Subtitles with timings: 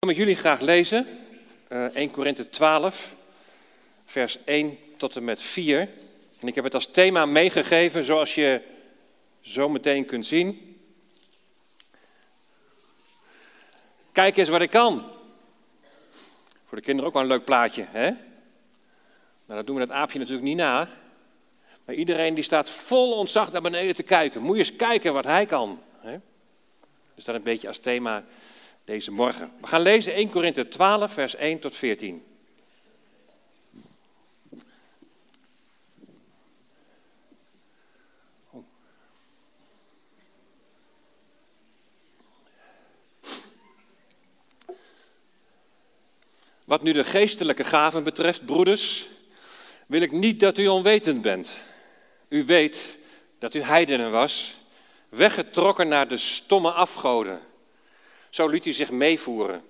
[0.00, 1.06] Ik wil met jullie graag lezen,
[1.68, 3.14] uh, 1 Korinthe 12,
[4.04, 5.88] vers 1 tot en met 4.
[6.40, 8.60] En ik heb het als thema meegegeven, zoals je
[9.40, 10.78] zo meteen kunt zien.
[14.12, 15.04] Kijk eens wat ik kan.
[16.66, 18.10] Voor de kinderen ook wel een leuk plaatje, hè?
[18.10, 18.20] Nou,
[19.46, 20.88] dat doen we dat aapje natuurlijk niet na.
[21.84, 24.42] Maar iedereen die staat vol ontzag naar beneden te kijken.
[24.42, 25.82] Moet je eens kijken wat hij kan.
[25.98, 26.18] Hè?
[27.14, 28.24] Dus dat een beetje als thema
[28.90, 29.52] deze morgen.
[29.60, 32.24] We gaan lezen 1 Korinthe 12, vers 1 tot 14.
[46.64, 49.06] Wat nu de geestelijke gaven betreft, broeders,
[49.86, 51.58] wil ik niet dat u onwetend bent.
[52.28, 52.98] U weet
[53.38, 54.54] dat u heidenen was,
[55.08, 57.48] weggetrokken naar de stomme afgoden
[58.30, 59.62] zo liet u zich meevoeren.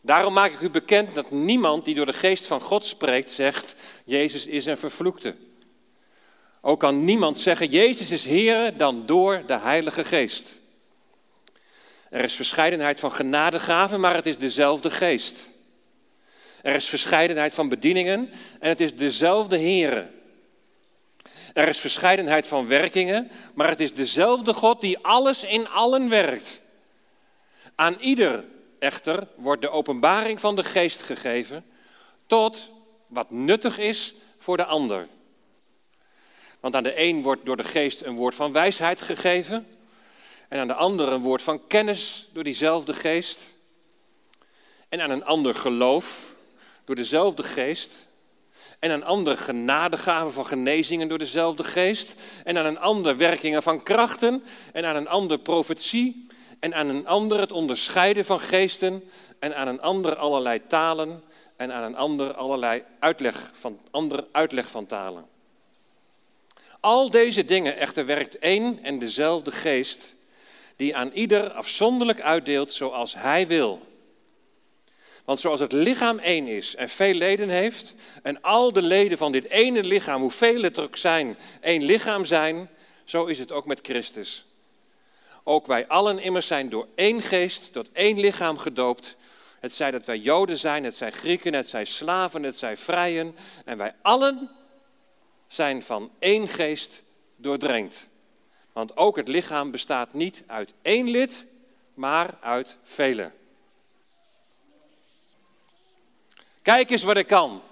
[0.00, 3.74] Daarom maak ik u bekend dat niemand die door de geest van God spreekt zegt,
[4.04, 5.34] Jezus is een vervloekte.
[6.60, 10.60] Ook kan niemand zeggen, Jezus is Heer dan door de Heilige Geest.
[12.10, 15.36] Er is verscheidenheid van genadegaven, maar het is dezelfde geest.
[16.62, 20.10] Er is verscheidenheid van bedieningen en het is dezelfde Heere.
[21.52, 26.60] Er is verscheidenheid van werkingen, maar het is dezelfde God die alles in allen werkt.
[27.74, 28.44] Aan ieder
[28.78, 31.64] echter wordt de openbaring van de geest gegeven
[32.26, 32.70] tot
[33.06, 35.08] wat nuttig is voor de ander.
[36.60, 39.66] Want aan de een wordt door de geest een woord van wijsheid gegeven
[40.48, 43.54] en aan de ander een woord van kennis door diezelfde geest
[44.88, 46.34] en aan een ander geloof
[46.84, 48.06] door dezelfde geest
[48.78, 52.14] en aan een ander genadegaven van genezingen door dezelfde geest
[52.44, 56.26] en aan een ander werkingen van krachten en aan een ander profetie
[56.60, 61.22] en aan een ander het onderscheiden van geesten en aan een ander allerlei talen
[61.56, 65.26] en aan een ander allerlei uitleg van, andere uitleg van talen.
[66.80, 70.14] Al deze dingen echter werkt één en dezelfde geest
[70.76, 73.82] die aan ieder afzonderlijk uitdeelt zoals hij wil.
[75.24, 79.32] Want zoals het lichaam één is en veel leden heeft, en al de leden van
[79.32, 82.70] dit ene lichaam, hoeveel het er ook zijn, één lichaam zijn,
[83.04, 84.46] zo is het ook met Christus.
[85.46, 89.16] Ook wij allen immers zijn door één geest tot één lichaam gedoopt.
[89.60, 93.36] Het zij dat wij Joden zijn, het zij Grieken, het zij slaven, het zij vrijen.
[93.64, 94.50] En wij allen
[95.46, 97.02] zijn van één geest
[97.36, 98.08] doordrenkt.
[98.72, 101.46] Want ook het lichaam bestaat niet uit één lid,
[101.94, 103.30] maar uit vele.
[106.62, 107.62] Kijk eens wat ik kan.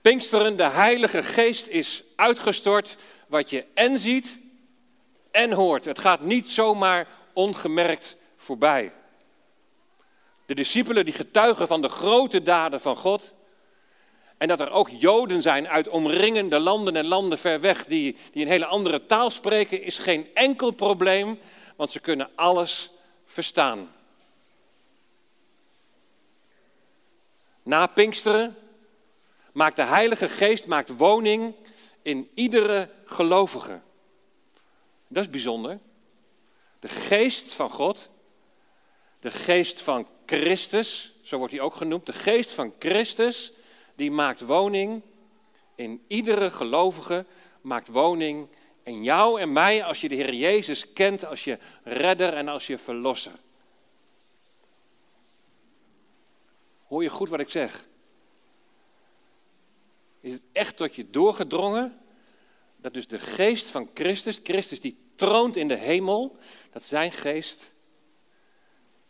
[0.00, 2.96] Pinksteren, de Heilige Geest is uitgestort.
[3.26, 4.38] Wat je en ziet
[5.32, 5.84] en hoort.
[5.84, 8.92] Het gaat niet zomaar ongemerkt voorbij.
[10.46, 13.34] De discipelen die getuigen van de grote daden van God.
[14.38, 18.42] En dat er ook Joden zijn uit omringende landen en landen ver weg die, die
[18.42, 21.38] een hele andere taal spreken, is geen enkel probleem,
[21.76, 22.90] want ze kunnen alles
[23.26, 23.90] verstaan.
[27.62, 28.56] Na Pinksteren
[29.52, 31.54] maakt de Heilige Geest maakt woning
[32.02, 33.80] in iedere gelovige.
[35.12, 35.78] Dat is bijzonder.
[36.78, 38.08] De geest van God,
[39.20, 43.52] de geest van Christus, zo wordt hij ook genoemd, de geest van Christus,
[43.94, 45.02] die maakt woning
[45.74, 47.26] in iedere gelovige,
[47.60, 48.48] maakt woning
[48.82, 52.66] in jou en mij als je de Heer Jezus kent, als je redder en als
[52.66, 53.40] je verlosser.
[56.86, 57.86] Hoor je goed wat ik zeg?
[60.20, 62.01] Is het echt tot je doorgedrongen
[62.82, 66.36] dat dus de geest van Christus, Christus die troont in de hemel,
[66.72, 67.74] dat zijn geest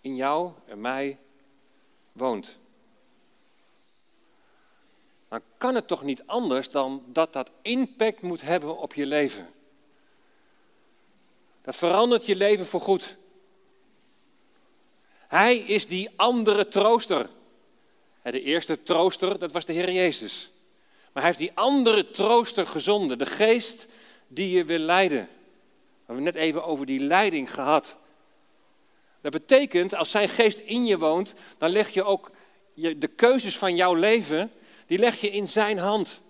[0.01, 1.19] in jou en mij
[2.13, 2.59] woont.
[5.29, 9.51] Dan kan het toch niet anders dan dat dat impact moet hebben op je leven.
[11.63, 13.17] Dat verandert je leven voorgoed.
[15.29, 17.31] Hij is die andere trooster.
[18.23, 20.51] De eerste trooster, dat was de Heer Jezus.
[21.13, 23.87] Maar hij heeft die andere trooster gezonden, de geest
[24.29, 25.21] die je wil leiden.
[25.21, 27.97] We hebben net even over die leiding gehad.
[29.21, 32.31] Dat betekent, als zijn geest in je woont, dan leg je ook
[32.75, 34.53] de keuzes van jouw leven,
[34.87, 36.21] die leg je in zijn hand.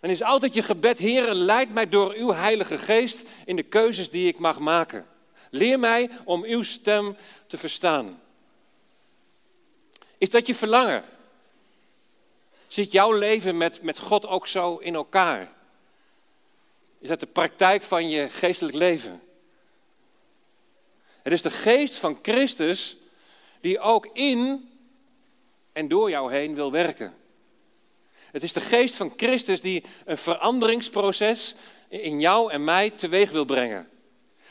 [0.00, 4.10] Dan is altijd je gebed, Heer, leid mij door uw heilige geest in de keuzes
[4.10, 5.06] die ik mag maken.
[5.50, 7.16] Leer mij om uw stem
[7.46, 8.20] te verstaan.
[10.18, 11.04] Is dat je verlangen?
[12.68, 15.52] Zit jouw leven met, met God ook zo in elkaar?
[16.98, 19.22] Is dat de praktijk van je geestelijk leven?
[21.22, 22.96] Het is de geest van Christus
[23.60, 24.70] die ook in
[25.72, 27.14] en door jou heen wil werken.
[28.14, 31.54] Het is de geest van Christus die een veranderingsproces
[31.88, 33.88] in jou en mij teweeg wil brengen.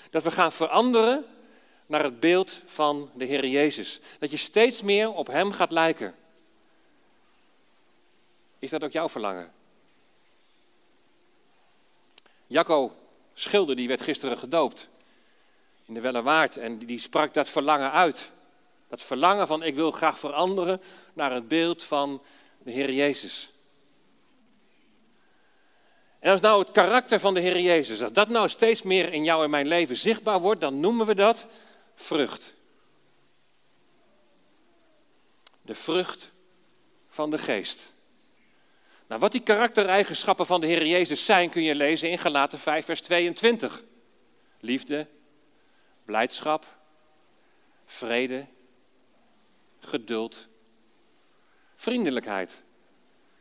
[0.10, 1.26] Dat we gaan veranderen
[1.86, 4.00] naar het beeld van de Heer Jezus.
[4.20, 6.16] Dat je steeds meer op Hem gaat lijken.
[8.60, 9.54] Is dat ook jouw verlangen?
[12.48, 12.96] Jacco
[13.34, 14.90] Schilder die werd gisteren gedoopt
[15.86, 18.32] in de Wellewaard en die sprak dat verlangen uit.
[18.88, 20.82] Dat verlangen van ik wil graag veranderen
[21.14, 22.22] naar het beeld van
[22.64, 23.52] de Heer Jezus.
[26.20, 29.24] En als nou het karakter van de Heer Jezus, als dat nou steeds meer in
[29.24, 31.46] jou en mijn leven zichtbaar wordt, dan noemen we dat
[31.96, 32.54] vrucht.
[35.62, 36.32] De vrucht
[37.08, 37.94] van de geest.
[39.08, 42.86] Nou, wat die karaktereigenschappen van de Heer Jezus zijn, kun je lezen in Galaten 5,
[42.86, 43.84] vers 22.
[44.60, 45.08] Liefde,
[46.06, 46.78] blijdschap,
[47.86, 48.46] vrede,
[49.80, 50.48] geduld,
[51.76, 52.64] vriendelijkheid,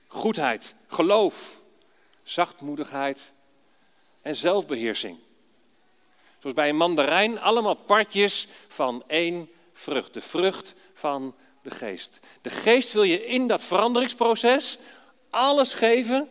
[0.06, 1.62] goedheid, geloof,
[2.22, 3.32] zachtmoedigheid
[4.22, 5.18] en zelfbeheersing.
[6.38, 12.18] Zoals bij een mandarijn allemaal partjes van één vrucht, de vrucht van de geest.
[12.40, 14.78] De geest wil je in dat veranderingsproces
[15.36, 16.28] alles geven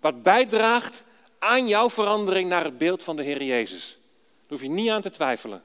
[0.00, 1.04] wat bijdraagt
[1.38, 3.98] aan jouw verandering naar het beeld van de Heer Jezus.
[4.00, 5.62] Daar hoef je niet aan te twijfelen.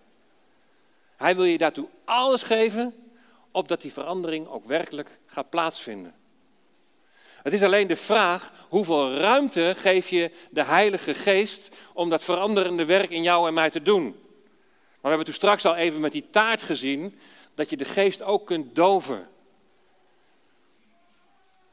[1.15, 2.95] Hij wil je daartoe alles geven,
[3.51, 6.13] opdat die verandering ook werkelijk gaat plaatsvinden.
[7.44, 12.86] Het is alleen de vraag, hoeveel ruimte geef je de Heilige Geest om dat veranderende
[12.86, 14.04] werk in jou en mij te doen?
[14.04, 14.13] Maar
[15.01, 17.19] we hebben toen straks al even met die taart gezien
[17.54, 19.27] dat je de geest ook kunt doven.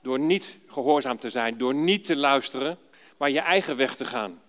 [0.02, 2.78] Door niet gehoorzaam te zijn, door niet te luisteren,
[3.16, 4.42] maar je eigen weg te gaan.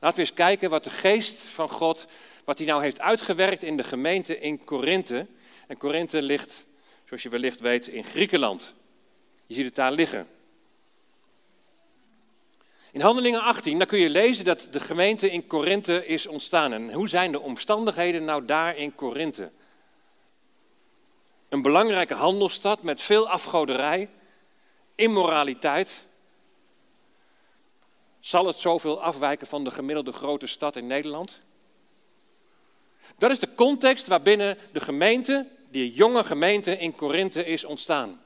[0.00, 2.06] Laten we eens kijken wat de geest van God,
[2.44, 5.26] wat hij nou heeft uitgewerkt in de gemeente in Korinthe.
[5.66, 6.66] En Korinthe ligt,
[7.04, 8.74] zoals je wellicht weet, in Griekenland.
[9.46, 10.28] Je ziet het daar liggen.
[12.92, 16.72] In Handelingen 18, daar kun je lezen dat de gemeente in Korinthe is ontstaan.
[16.72, 19.50] En hoe zijn de omstandigheden nou daar in Korinthe?
[21.50, 24.10] Een belangrijke handelsstad met veel afgoderij,
[24.94, 26.06] immoraliteit.
[28.20, 31.40] Zal het zoveel afwijken van de gemiddelde grote stad in Nederland?
[33.18, 38.20] Dat is de context waarbinnen de gemeente, die jonge gemeente in Korinthe, is ontstaan.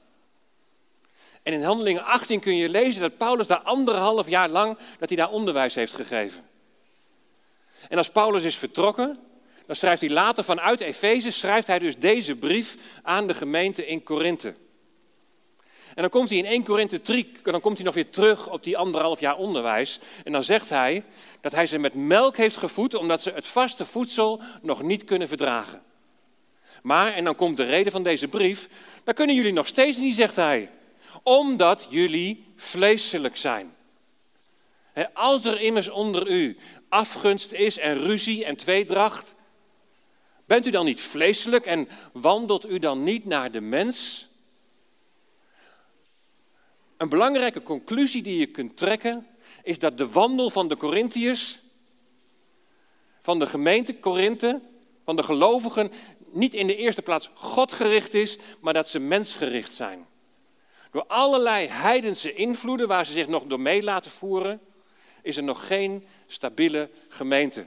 [1.42, 5.18] En in Handelingen 18 kun je lezen dat Paulus daar anderhalf jaar lang dat hij
[5.18, 6.44] daar onderwijs heeft gegeven.
[7.88, 9.18] En als Paulus is vertrokken,
[9.66, 14.02] dan schrijft hij later vanuit Efeze, schrijft hij dus deze brief aan de gemeente in
[14.02, 14.54] Korinthe.
[15.94, 18.64] En dan komt hij in 1 Korinthe 3, dan komt hij nog weer terug op
[18.64, 19.98] die anderhalf jaar onderwijs.
[20.24, 21.04] En dan zegt hij
[21.40, 25.28] dat hij ze met melk heeft gevoed, omdat ze het vaste voedsel nog niet kunnen
[25.28, 25.82] verdragen.
[26.82, 28.68] Maar, en dan komt de reden van deze brief,
[29.04, 30.70] dat kunnen jullie nog steeds niet, zegt hij.
[31.22, 33.74] Omdat jullie vleeselijk zijn.
[35.12, 36.56] Als er immers onder u
[36.88, 39.33] afgunst is en ruzie en tweedracht,
[40.46, 44.28] bent u dan niet vleeselijk en wandelt u dan niet naar de mens?
[46.96, 49.26] Een belangrijke conclusie die je kunt trekken
[49.62, 51.58] is dat de wandel van de Corinthiërs,
[53.22, 54.60] van de gemeente Korinthe,
[55.04, 55.92] van de gelovigen,
[56.30, 60.06] niet in de eerste plaats Godgericht is, maar dat ze mensgericht zijn.
[60.90, 64.60] Door allerlei heidense invloeden waar ze zich nog door mee laten voeren,
[65.22, 67.66] is er nog geen stabiele gemeente.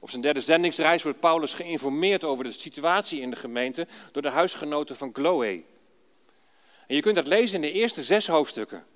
[0.00, 4.28] Op zijn derde zendingsreis wordt Paulus geïnformeerd over de situatie in de gemeente door de
[4.28, 5.62] huisgenoten van Chloe.
[6.86, 8.86] En je kunt dat lezen in de eerste zes hoofdstukken.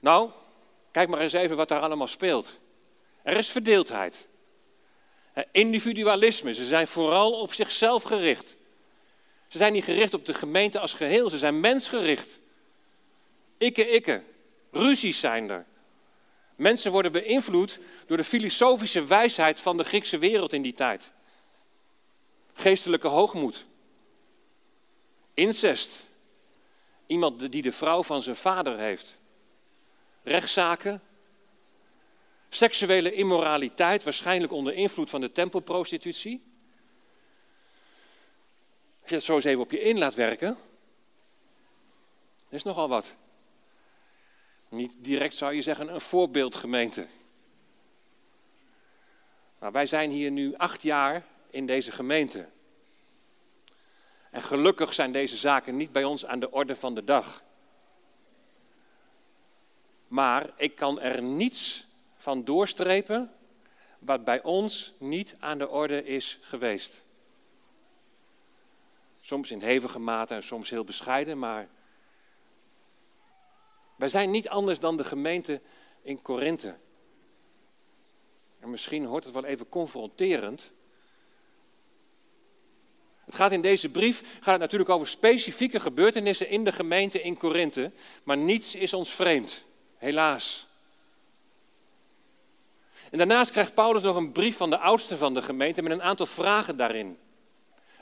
[0.00, 0.30] Nou,
[0.90, 2.58] kijk maar eens even wat daar allemaal speelt.
[3.22, 4.26] Er is verdeeldheid.
[5.50, 6.54] Individualisme.
[6.54, 8.56] Ze zijn vooral op zichzelf gericht.
[9.48, 11.30] Ze zijn niet gericht op de gemeente als geheel.
[11.30, 12.40] Ze zijn mensgericht.
[13.58, 14.22] Ikke, ikke.
[14.70, 15.66] Ruzies zijn er.
[16.56, 21.12] Mensen worden beïnvloed door de filosofische wijsheid van de Griekse wereld in die tijd.
[22.54, 23.66] Geestelijke hoogmoed.
[25.34, 26.10] Incest.
[27.06, 29.18] Iemand die de vrouw van zijn vader heeft.
[30.22, 31.02] Rechtszaken.
[32.48, 36.42] Seksuele immoraliteit, waarschijnlijk onder invloed van de tempelprostitutie.
[39.00, 40.56] Als je dat zo eens even op je in laat werken,
[42.48, 43.14] is nogal wat.
[44.68, 47.06] Niet direct zou je zeggen een voorbeeldgemeente.
[49.58, 52.48] Maar wij zijn hier nu acht jaar in deze gemeente.
[54.30, 57.44] En gelukkig zijn deze zaken niet bij ons aan de orde van de dag.
[60.08, 63.32] Maar ik kan er niets van doorstrepen
[63.98, 67.04] wat bij ons niet aan de orde is geweest.
[69.20, 71.68] Soms in hevige mate en soms heel bescheiden, maar
[73.96, 75.60] wij zijn niet anders dan de gemeente
[76.02, 76.76] in Korinthe.
[78.60, 80.72] En misschien hoort het wel even confronterend.
[83.24, 87.36] Het gaat in deze brief gaat het natuurlijk over specifieke gebeurtenissen in de gemeente in
[87.36, 87.92] Korinthe,
[88.24, 89.64] maar niets is ons vreemd,
[89.96, 90.66] helaas.
[93.10, 96.02] En daarnaast krijgt Paulus nog een brief van de oudste van de gemeente met een
[96.02, 97.18] aantal vragen daarin.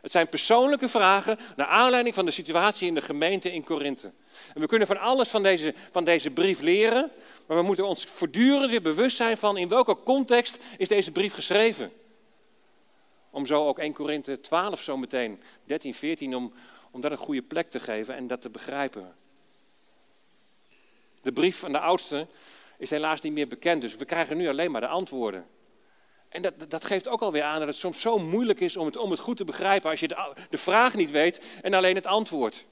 [0.05, 4.13] Het zijn persoonlijke vragen naar aanleiding van de situatie in de gemeente in Korinthe.
[4.55, 7.11] En we kunnen van alles van deze, van deze brief leren,
[7.47, 11.35] maar we moeten ons voortdurend weer bewust zijn van in welke context is deze brief
[11.35, 11.93] geschreven.
[13.31, 16.53] Om zo ook 1 Korinthe 12 zo meteen, 13, 14, om,
[16.91, 19.15] om dat een goede plek te geven en dat te begrijpen.
[21.23, 22.27] De brief van de oudste
[22.79, 25.47] is helaas niet meer bekend, dus we krijgen nu alleen maar de antwoorden.
[26.35, 28.97] En dat, dat geeft ook alweer aan dat het soms zo moeilijk is om het,
[28.97, 32.07] om het goed te begrijpen als je de, de vraag niet weet en alleen het
[32.07, 32.67] antwoord.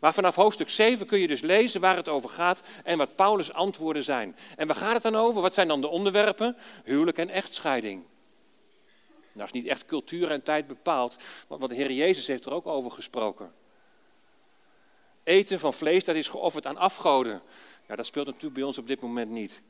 [0.00, 3.52] Maar vanaf hoofdstuk 7 kun je dus lezen waar het over gaat en wat Paulus'
[3.52, 4.36] antwoorden zijn.
[4.56, 5.40] En waar gaat het dan over?
[5.40, 6.56] Wat zijn dan de onderwerpen?
[6.84, 8.04] Huwelijk en echtscheiding.
[9.32, 11.16] Nou, is niet echt cultuur en tijd bepaald,
[11.48, 13.52] want de Heer Jezus heeft er ook over gesproken.
[15.22, 17.42] Eten van vlees, dat is geofferd aan afgoden.
[17.88, 19.62] Ja, dat speelt natuurlijk bij ons op dit moment niet.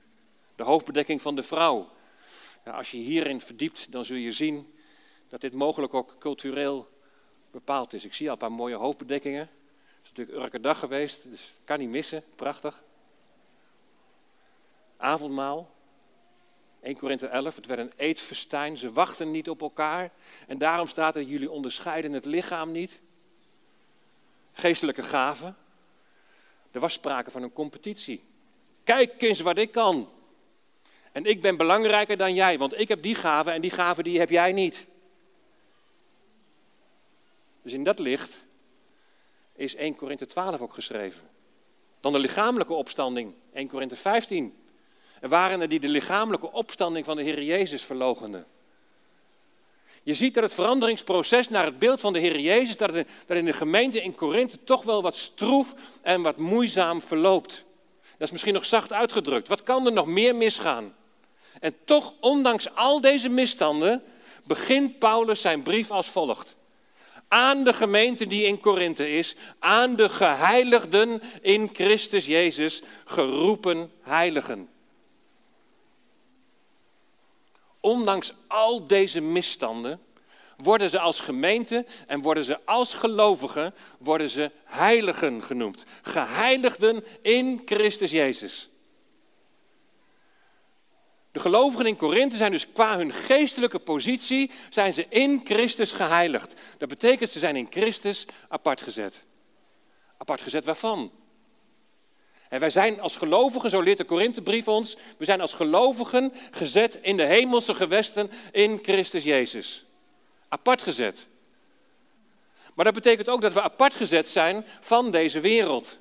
[0.57, 1.95] De hoofdbedekking van de vrouw.
[2.73, 4.75] Als je hierin verdiept, dan zul je zien
[5.29, 6.89] dat dit mogelijk ook cultureel
[7.51, 8.05] bepaald is.
[8.05, 9.41] Ik zie al een paar mooie hoofdbedekkingen.
[9.41, 12.25] Het is natuurlijk Urke dag geweest, dus kan niet missen.
[12.35, 12.83] Prachtig.
[14.97, 15.75] Avondmaal.
[16.81, 18.79] 1 Korinther 11, het werd een eetfestijn.
[18.79, 20.11] Ze wachten niet op elkaar.
[20.47, 23.01] En daarom staat er, jullie onderscheiden het lichaam niet.
[24.53, 25.57] Geestelijke gaven.
[26.71, 28.25] Er was sprake van een competitie.
[28.85, 30.09] Kijk eens wat ik kan.
[31.17, 34.19] En ik ben belangrijker dan jij, want ik heb die gaven en die gaven die
[34.19, 34.87] heb jij niet.
[37.63, 38.45] Dus in dat licht
[39.55, 41.23] is 1 Korinthe 12 ook geschreven.
[42.01, 44.55] Dan de lichamelijke opstanding, 1 Korinthe 15.
[45.21, 48.47] Er waren er die de lichamelijke opstanding van de Heer Jezus verlogenden.
[50.03, 52.95] Je ziet dat het veranderingsproces naar het beeld van de Heer Jezus, dat,
[53.27, 57.65] in de gemeente in Korinthe toch wel wat stroef en wat moeizaam verloopt.
[58.01, 59.49] Dat is misschien nog zacht uitgedrukt.
[59.49, 60.95] Wat kan er nog meer misgaan?
[61.61, 64.03] En toch, ondanks al deze misstanden,
[64.45, 66.57] begint Paulus zijn brief als volgt.
[67.29, 74.69] Aan de gemeente die in Korinthe is, aan de geheiligden in Christus Jezus, geroepen heiligen.
[77.81, 80.01] Ondanks al deze misstanden
[80.57, 85.85] worden ze als gemeente en worden ze als gelovigen, worden ze heiligen genoemd.
[86.03, 88.69] Geheiligden in Christus Jezus.
[91.37, 96.61] De gelovigen in Korinthe zijn dus qua hun geestelijke positie, zijn ze in Christus geheiligd.
[96.79, 99.25] Dat betekent ze zijn in Christus apart gezet.
[100.19, 101.11] Apart gezet waarvan?
[102.49, 106.99] En wij zijn als gelovigen, zo leert de Korinthebrief ons, we zijn als gelovigen gezet
[107.03, 109.85] in de hemelse gewesten in Christus Jezus.
[110.49, 111.27] Apart gezet.
[112.75, 115.99] Maar dat betekent ook dat we apart gezet zijn van deze wereld.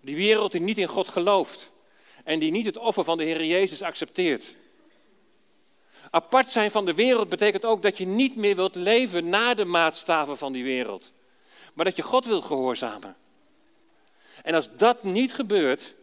[0.00, 1.70] Die wereld die niet in God gelooft.
[2.24, 4.58] En die niet het offer van de Heer Jezus accepteert.
[6.10, 9.64] Apart zijn van de wereld betekent ook dat je niet meer wilt leven na de
[9.64, 11.12] maatstaven van die wereld.
[11.74, 13.16] Maar dat je God wilt gehoorzamen.
[14.42, 15.94] En als dat niet gebeurt,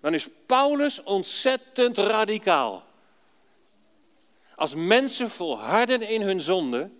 [0.00, 2.84] dan is Paulus ontzettend radicaal.
[4.54, 6.90] Als mensen volharden in hun zonde,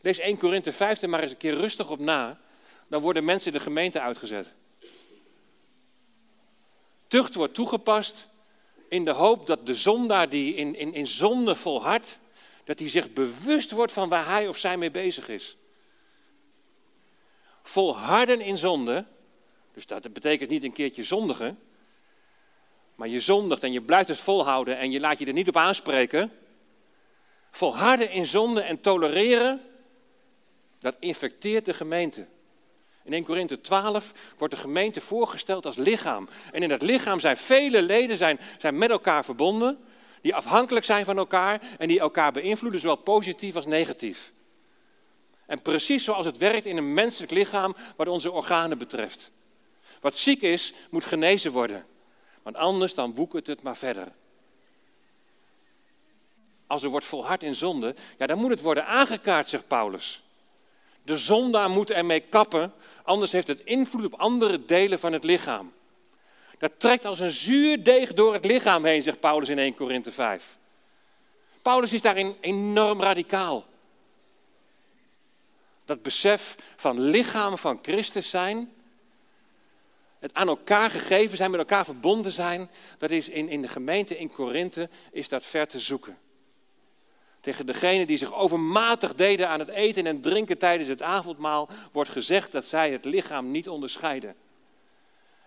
[0.00, 2.38] lees 1 Korinthe 15 maar eens een keer rustig op na,
[2.88, 4.52] dan worden mensen de gemeente uitgezet.
[7.06, 8.28] Tucht wordt toegepast
[8.94, 12.18] in de hoop dat de zondaar die in, in, in zonde volhardt,
[12.64, 15.56] dat hij zich bewust wordt van waar hij of zij mee bezig is.
[17.62, 19.04] Volharden in zonde,
[19.72, 21.58] dus dat betekent niet een keertje zondigen,
[22.94, 25.56] maar je zondigt en je blijft het volhouden en je laat je er niet op
[25.56, 26.32] aanspreken.
[27.50, 29.60] Volharden in zonde en tolereren,
[30.78, 32.26] dat infecteert de gemeente.
[33.04, 36.28] In 1 Korinthe 12 wordt de gemeente voorgesteld als lichaam.
[36.52, 39.78] En in dat lichaam zijn vele leden zijn, zijn met elkaar verbonden,
[40.20, 44.32] die afhankelijk zijn van elkaar en die elkaar beïnvloeden, zowel positief als negatief.
[45.46, 49.30] En precies zoals het werkt in een menselijk lichaam wat onze organen betreft.
[50.00, 51.86] Wat ziek is, moet genezen worden.
[52.42, 54.12] Want anders dan woekert het maar verder.
[56.66, 60.23] Als er wordt volhard in zonde, ja, dan moet het worden aangekaart, zegt Paulus.
[61.04, 65.72] De zondaar moet ermee kappen, anders heeft het invloed op andere delen van het lichaam.
[66.58, 70.12] Dat trekt als een zuur deeg door het lichaam heen, zegt Paulus in 1 Korinthe
[70.12, 70.56] 5.
[71.62, 73.64] Paulus is daarin enorm radicaal.
[75.84, 78.72] Dat besef van lichaam van Christus zijn,
[80.18, 84.18] het aan elkaar gegeven zijn, met elkaar verbonden zijn, dat is in, in de gemeente
[84.18, 86.18] in Korinthe, is dat ver te zoeken.
[87.44, 92.10] Tegen degenen die zich overmatig deden aan het eten en drinken tijdens het avondmaal, wordt
[92.10, 94.34] gezegd dat zij het lichaam niet onderscheiden.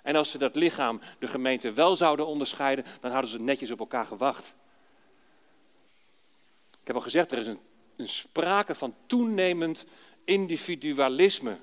[0.02, 3.80] En als ze dat lichaam, de gemeente, wel zouden onderscheiden, dan hadden ze netjes op
[3.80, 4.54] elkaar gewacht.
[6.82, 7.60] Ik heb al gezegd, er is een,
[7.96, 9.86] een sprake van toenemend
[10.24, 11.58] individualisme.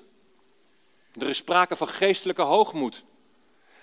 [1.19, 3.03] Er is sprake van geestelijke hoogmoed.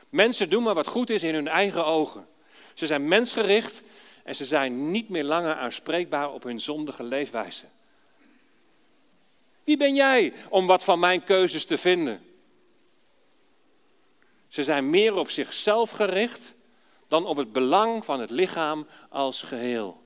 [0.08, 2.26] Mensen doen maar wat goed is in hun eigen ogen.
[2.74, 3.82] Ze zijn mensgericht
[4.22, 7.64] en ze zijn niet meer langer aanspreekbaar op hun zondige leefwijze.
[9.64, 12.26] Wie ben jij om wat van mijn keuzes te vinden?
[14.48, 16.54] Ze zijn meer op zichzelf gericht
[17.08, 20.02] dan op het belang van het lichaam als geheel.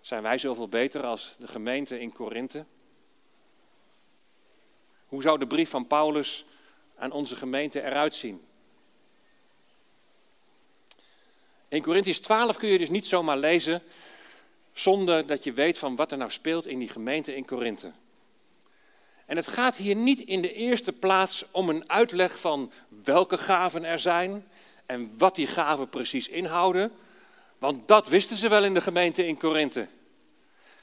[0.00, 2.64] Zijn wij zoveel beter als de gemeente in Korinthe?
[5.06, 6.44] Hoe zou de brief van Paulus
[6.96, 8.44] aan onze gemeente eruit zien?
[11.72, 13.82] In Corinthians 12 kun je dus niet zomaar lezen
[14.72, 17.92] zonder dat je weet van wat er nou speelt in die gemeente in Korinthe.
[19.26, 22.72] En het gaat hier niet in de eerste plaats om een uitleg van
[23.04, 24.48] welke gaven er zijn
[24.86, 26.92] en wat die gaven precies inhouden,
[27.58, 29.88] want dat wisten ze wel in de gemeente in Korinthe.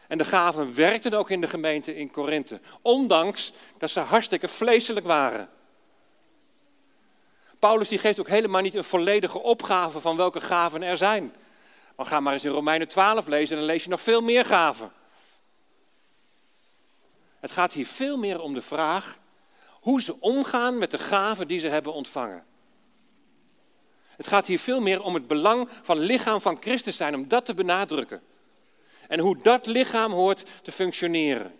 [0.07, 5.05] En de gaven werkten ook in de gemeente in Korinthe, ondanks dat ze hartstikke vleeselijk
[5.05, 5.49] waren.
[7.59, 11.35] Paulus die geeft ook helemaal niet een volledige opgave van welke gaven er zijn.
[11.95, 14.45] Maar ga maar eens in Romeinen 12 lezen en dan lees je nog veel meer
[14.45, 14.91] gaven.
[17.39, 19.17] Het gaat hier veel meer om de vraag
[19.69, 22.45] hoe ze omgaan met de gaven die ze hebben ontvangen.
[24.15, 27.45] Het gaat hier veel meer om het belang van lichaam van Christus zijn, om dat
[27.45, 28.21] te benadrukken.
[29.07, 31.53] En hoe dat lichaam hoort te functioneren.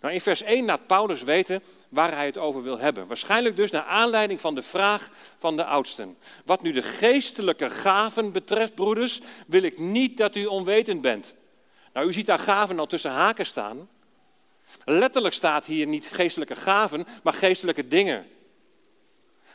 [0.00, 3.06] Nou, in vers 1 laat Paulus weten waar hij het over wil hebben.
[3.06, 6.16] Waarschijnlijk dus naar aanleiding van de vraag van de oudsten.
[6.44, 11.34] Wat nu de geestelijke gaven betreft, broeders, wil ik niet dat u onwetend bent.
[11.92, 13.88] Nou, u ziet daar gaven al tussen haken staan.
[14.84, 18.26] Letterlijk staat hier niet geestelijke gaven, maar geestelijke dingen.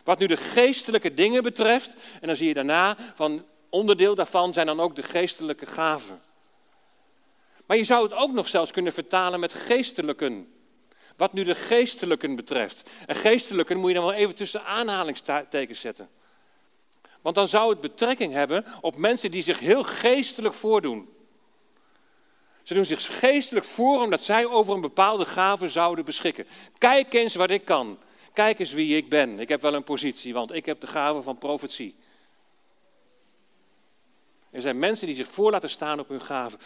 [0.04, 4.66] Wat nu de geestelijke dingen betreft, en dan zie je daarna van onderdeel daarvan zijn
[4.66, 6.22] dan ook de geestelijke gaven.
[7.66, 10.54] Maar je zou het ook nog zelfs kunnen vertalen met geestelijken.
[11.18, 12.90] Wat nu de geestelijken betreft.
[13.06, 16.10] En geestelijken moet je dan wel even tussen aanhalingstekens zetten.
[17.22, 21.10] Want dan zou het betrekking hebben op mensen die zich heel geestelijk voordoen.
[22.64, 26.48] Ze doen zich geestelijk voor omdat zij over een bepaalde gave zouden beschikken.
[26.78, 28.00] Kijk eens wat ik kan.
[28.34, 29.40] Kijk eens wie ik ben.
[29.40, 31.96] Ik heb wel een positie, want ik heb de gave van profetie.
[34.52, 36.58] Er zijn mensen die zich voor laten staan op hun gave.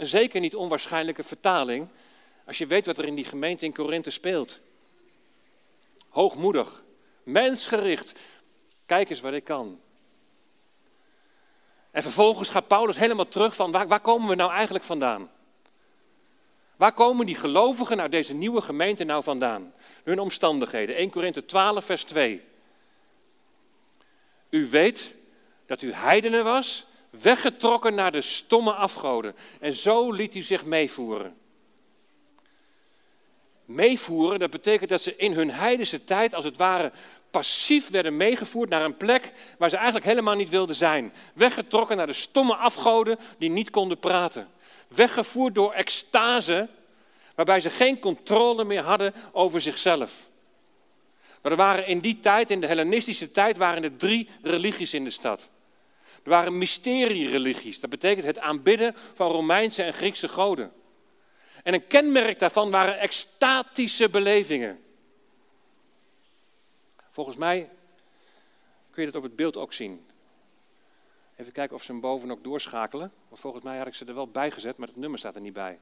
[0.00, 1.88] Een zeker niet onwaarschijnlijke vertaling
[2.46, 4.60] als je weet wat er in die gemeente in Korinthe speelt.
[6.08, 6.82] Hoogmoedig,
[7.22, 8.20] mensgericht.
[8.86, 9.80] Kijk eens wat ik kan.
[11.90, 15.30] En vervolgens gaat Paulus helemaal terug van waar, waar komen we nou eigenlijk vandaan?
[16.76, 19.72] Waar komen die gelovigen uit deze nieuwe gemeente nou vandaan?
[20.04, 20.96] Hun omstandigheden.
[20.96, 22.42] 1 Korinthe 12, vers 2.
[24.50, 25.16] U weet
[25.66, 29.34] dat u heidenen was, weggetrokken naar de stomme afgoden.
[29.60, 31.36] En zo liet u zich meevoeren.
[33.64, 36.92] Meevoeren, dat betekent dat ze in hun heidense tijd als het ware
[37.30, 41.12] passief werden meegevoerd naar een plek waar ze eigenlijk helemaal niet wilden zijn.
[41.34, 44.48] Weggetrokken naar de stomme afgoden die niet konden praten.
[44.88, 46.68] Weggevoerd door extase,
[47.34, 50.12] waarbij ze geen controle meer hadden over zichzelf.
[51.42, 55.04] Maar er waren in die tijd, in de Hellenistische tijd, waren er drie religies in
[55.04, 55.48] de stad.
[56.22, 60.72] Er waren mysteriereligies, dat betekent het aanbidden van Romeinse en Griekse goden.
[61.62, 64.80] En een kenmerk daarvan waren extatische belevingen.
[67.10, 67.70] Volgens mij
[68.90, 70.06] kun je dat op het beeld ook zien.
[71.36, 73.12] Even kijken of ze hem boven ook doorschakelen.
[73.28, 75.40] Want volgens mij had ik ze er wel bij gezet, maar het nummer staat er
[75.40, 75.78] niet bij.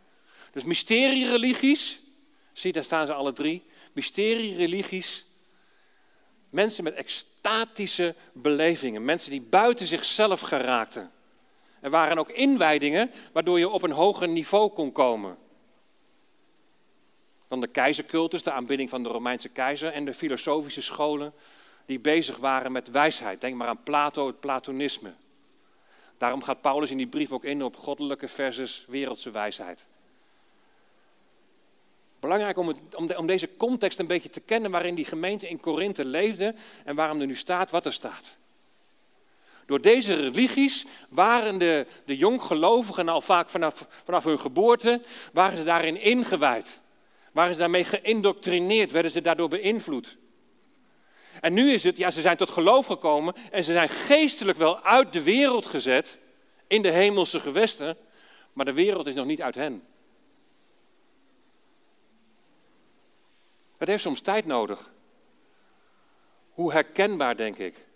[0.52, 2.00] Dus mysteriereligies,
[2.52, 3.62] zie daar staan ze alle drie.
[3.92, 5.26] Mysteriereligies
[6.50, 9.04] Mensen met extatische belevingen.
[9.04, 11.10] Mensen die buiten zichzelf geraakten.
[11.80, 15.38] Er waren ook inwijdingen waardoor je op een hoger niveau kon komen.
[17.48, 21.32] Dan de keizercultus, de aanbidding van de Romeinse keizer en de filosofische scholen
[21.86, 23.40] die bezig waren met wijsheid.
[23.40, 25.12] Denk maar aan Plato, het Platonisme.
[26.18, 29.86] Daarom gaat Paulus in die brief ook in op goddelijke versus wereldse wijsheid.
[32.20, 32.74] Belangrijk om,
[33.16, 36.54] om, deze context een beetje te kennen waarin die gemeente in Korinthe leefde
[36.84, 38.36] en waarom er nu staat wat er staat.
[39.66, 45.00] Door deze religies waren de, de jonggelovigen al vaak vanaf, vanaf hun geboorte,
[45.32, 46.80] waren ze daarin ingewijd.
[47.32, 50.16] Waren ze daarmee geïndoctrineerd, werden ze daardoor beïnvloed.
[51.40, 54.82] En nu is het, ja, ze zijn tot geloof gekomen en ze zijn geestelijk wel
[54.82, 56.18] uit de wereld gezet,
[56.66, 57.96] in de hemelse gewesten,
[58.52, 59.82] maar de wereld is nog niet uit hen.
[63.78, 64.92] Het heeft soms tijd nodig.
[66.50, 67.86] Hoe herkenbaar, denk ik.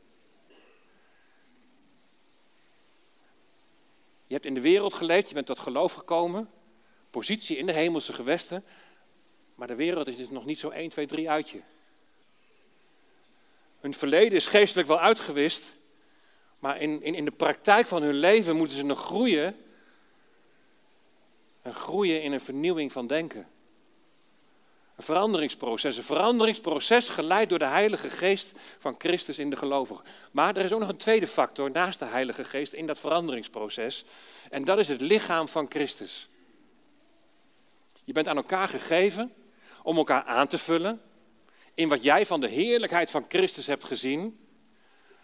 [4.26, 6.50] Je hebt in de wereld geleefd, je bent tot geloof gekomen,
[7.10, 8.64] positie in de hemelse gewesten,
[9.54, 11.60] maar de wereld is dus nog niet zo 1, 2, 3 uit je.
[13.80, 15.76] Hun verleden is geestelijk wel uitgewist,
[16.58, 19.56] maar in, in, in de praktijk van hun leven moeten ze nog groeien.
[21.62, 23.51] En groeien in een vernieuwing van denken.
[24.96, 25.96] Een veranderingsproces.
[25.96, 30.04] Een veranderingsproces geleid door de Heilige Geest van Christus in de gelovigen.
[30.32, 34.04] Maar er is ook nog een tweede factor naast de Heilige Geest in dat veranderingsproces.
[34.50, 36.28] En dat is het lichaam van Christus.
[38.04, 39.32] Je bent aan elkaar gegeven
[39.82, 41.00] om elkaar aan te vullen
[41.74, 44.46] in wat jij van de heerlijkheid van Christus hebt gezien.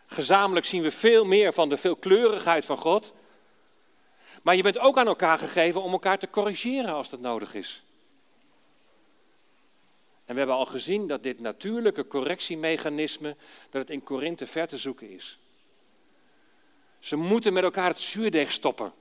[0.07, 3.13] Gezamenlijk zien we veel meer van de veelkleurigheid van God.
[4.43, 7.83] Maar je bent ook aan elkaar gegeven om elkaar te corrigeren als dat nodig is.
[10.29, 13.37] En we hebben al gezien dat dit natuurlijke correctiemechanisme,
[13.71, 15.39] dat het in Korinthe ver te zoeken is.
[16.99, 18.93] Ze moeten met elkaar het zuurdeeg stoppen.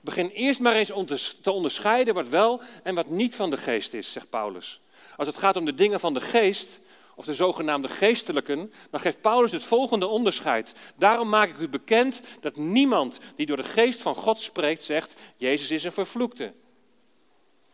[0.00, 4.12] Begin eerst maar eens te onderscheiden wat wel en wat niet van de geest is,
[4.12, 4.80] zegt Paulus.
[5.16, 6.80] Als het gaat om de dingen van de geest,
[7.14, 10.72] of de zogenaamde geestelijken, dan geeft Paulus het volgende onderscheid.
[10.96, 15.20] Daarom maak ik u bekend dat niemand die door de geest van God spreekt zegt,
[15.36, 16.52] Jezus is een vervloekte.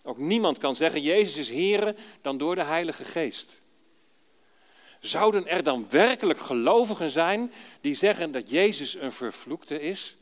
[0.06, 3.62] Ook niemand kan zeggen, Jezus is Heere, dan door de Heilige Geest.
[5.00, 10.16] Zouden er dan werkelijk gelovigen zijn die zeggen dat Jezus een vervloekte is?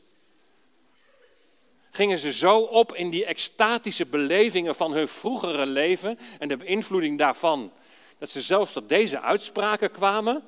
[1.91, 7.17] Gingen ze zo op in die extatische belevingen van hun vroegere leven en de beïnvloeding
[7.17, 7.71] daarvan,
[8.17, 10.43] dat ze zelfs tot deze uitspraken kwamen?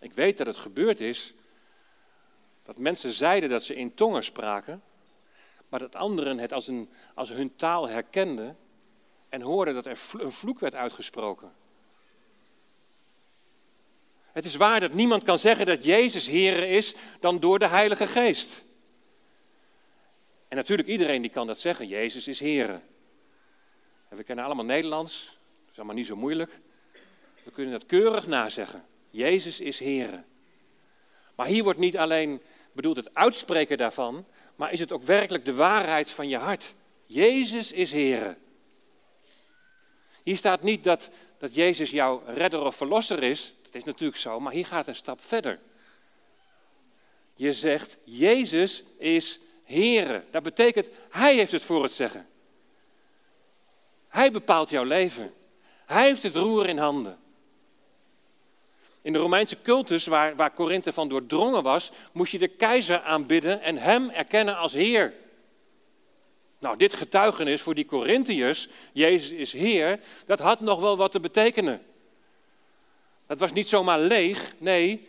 [0.00, 1.34] Ik weet dat het gebeurd is
[2.64, 4.82] dat mensen zeiden dat ze in tongen spraken,
[5.68, 8.56] maar dat anderen het als, een, als hun taal herkenden
[9.28, 11.52] en hoorden dat er een vloek werd uitgesproken.
[14.32, 18.06] Het is waar dat niemand kan zeggen dat Jezus Heer is dan door de Heilige
[18.06, 18.64] Geest.
[20.48, 22.68] En natuurlijk iedereen die kan dat zeggen, Jezus is Heer.
[24.08, 26.60] En we kennen allemaal Nederlands, dat is allemaal niet zo moeilijk.
[27.44, 28.84] We kunnen dat keurig nazeggen.
[29.10, 30.24] Jezus is Heer.
[31.34, 34.26] Maar hier wordt niet alleen bedoeld het uitspreken daarvan,
[34.56, 36.74] maar is het ook werkelijk de waarheid van je hart?
[37.06, 38.36] Jezus is Heer.
[40.22, 44.40] Hier staat niet dat, dat Jezus jouw redder of verlosser is, dat is natuurlijk zo,
[44.40, 45.58] maar hier gaat een stap verder.
[47.34, 50.24] Je zegt, Jezus is Heer.
[50.30, 52.28] Dat betekent, Hij heeft het voor het zeggen.
[54.08, 55.34] Hij bepaalt jouw leven.
[55.86, 57.18] Hij heeft het roer in handen.
[59.06, 63.62] In de Romeinse cultus, waar, waar Korinthe van doordrongen was, moest je de keizer aanbidden
[63.62, 65.14] en hem erkennen als Heer.
[66.58, 71.20] Nou, dit getuigenis voor die Corinthiërs, Jezus is Heer, dat had nog wel wat te
[71.20, 71.82] betekenen.
[73.26, 75.06] Dat was niet zomaar leeg, nee,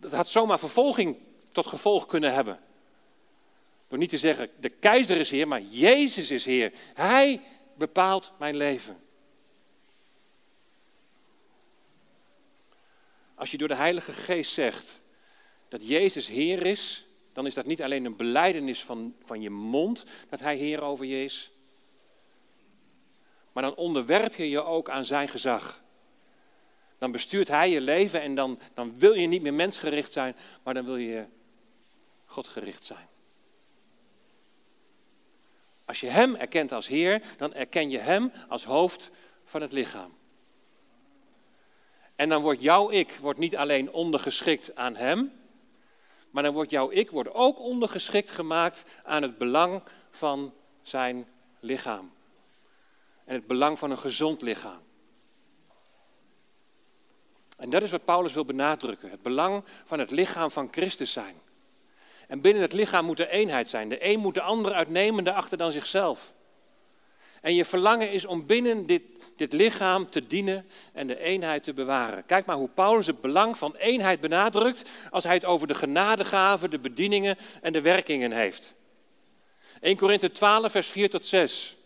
[0.00, 1.16] dat had zomaar vervolging
[1.52, 2.58] tot gevolg kunnen hebben.
[3.88, 6.72] Door niet te zeggen, de keizer is Heer, maar Jezus is Heer.
[6.94, 7.40] Hij
[7.74, 9.05] bepaalt mijn leven.
[13.36, 15.00] Als je door de Heilige Geest zegt
[15.68, 20.04] dat Jezus Heer is, dan is dat niet alleen een beleidenis van, van je mond
[20.28, 21.50] dat Hij Heer over je is,
[23.52, 25.82] maar dan onderwerp je je ook aan Zijn gezag.
[26.98, 30.74] Dan bestuurt Hij je leven en dan, dan wil je niet meer mensgericht zijn, maar
[30.74, 31.24] dan wil je
[32.24, 33.08] Godgericht zijn.
[35.84, 39.10] Als je Hem erkent als Heer, dan erken je Hem als hoofd
[39.44, 40.15] van het lichaam.
[42.16, 45.32] En dan wordt jouw ik wordt niet alleen ondergeschikt aan hem,
[46.30, 51.26] maar dan wordt jouw ik wordt ook ondergeschikt gemaakt aan het belang van zijn
[51.60, 52.12] lichaam.
[53.24, 54.84] En het belang van een gezond lichaam.
[57.56, 59.10] En dat is wat Paulus wil benadrukken.
[59.10, 61.40] Het belang van het lichaam van Christus zijn.
[62.28, 63.88] En binnen het lichaam moet er eenheid zijn.
[63.88, 66.34] De een moet de ander uitnemende achter dan zichzelf.
[67.46, 69.02] En je verlangen is om binnen dit,
[69.36, 72.26] dit lichaam te dienen en de eenheid te bewaren.
[72.26, 76.70] Kijk maar hoe Paulus het belang van eenheid benadrukt als hij het over de genadegaven,
[76.70, 78.74] de bedieningen en de werkingen heeft.
[79.80, 81.76] 1 Korinthe 12, vers 4 tot 6.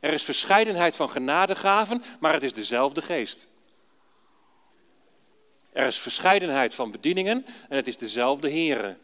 [0.00, 3.46] Er is verscheidenheid van genadegaven, maar het is dezelfde geest.
[5.72, 8.96] Er is verscheidenheid van bedieningen en het is dezelfde Here.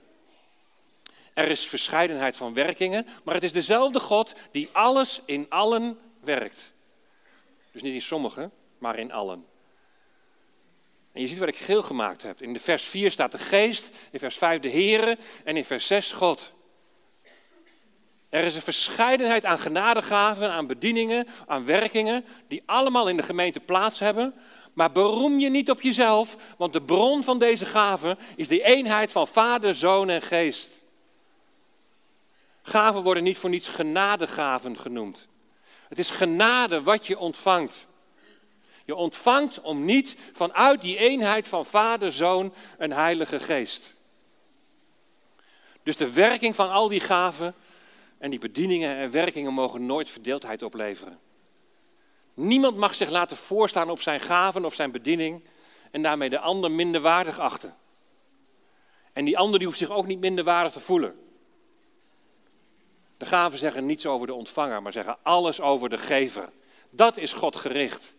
[1.37, 6.75] Er is verscheidenheid van werkingen, maar het is dezelfde God die alles in allen werkt.
[7.73, 9.47] Dus niet in sommigen, maar in allen.
[11.13, 12.43] En je ziet wat ik geel gemaakt heb.
[12.43, 15.87] In de vers 4 staat de geest, in vers 5 de Here en in vers
[15.87, 16.53] 6 God.
[18.29, 23.61] Er is een verscheidenheid aan genadegaven, aan bedieningen, aan werkingen, die allemaal in de gemeente
[23.61, 24.35] plaats hebben.
[24.75, 29.13] Maar beroem je niet op jezelf, want de bron van deze gaven is de eenheid
[29.13, 30.85] van Vader, Zoon en Geest.
[32.69, 35.29] Gaven worden niet voor niets genadegaven genoemd.
[35.89, 37.87] Het is genade wat je ontvangt.
[38.85, 43.95] Je ontvangt om niet vanuit die eenheid van Vader, Zoon en Heilige Geest.
[45.83, 47.55] Dus de werking van al die gaven
[48.19, 51.19] en die bedieningen en werkingen mogen nooit verdeeldheid opleveren.
[52.35, 55.45] Niemand mag zich laten voorstaan op zijn gaven of zijn bediening
[55.91, 57.77] en daarmee de ander minderwaardig achten.
[59.13, 61.26] En die ander die hoeft zich ook niet minderwaardig te voelen.
[63.17, 66.53] De gaven zeggen niets over de ontvanger, maar zeggen alles over de gever.
[66.91, 68.15] Dat is God gericht.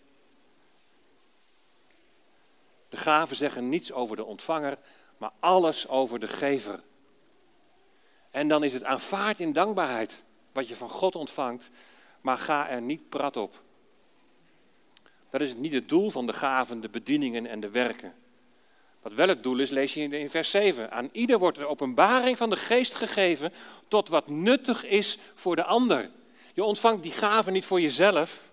[2.90, 4.78] De gaven zeggen niets over de ontvanger,
[5.18, 6.84] maar alles over de gever.
[8.32, 11.70] En dan is het aanvaard in dankbaarheid wat je van God ontvangt,
[12.22, 13.62] maar ga er niet prat op.
[15.30, 18.16] Dat is niet het doel van de gaven, de bedieningen en de werken.
[19.02, 20.92] Wat wel het doel is, lees je in vers 7.
[20.92, 23.54] Aan ieder wordt de openbaring van de geest gegeven
[23.88, 26.10] tot wat nuttig is voor de ander.
[26.54, 28.50] Je ontvangt die gaven niet voor jezelf,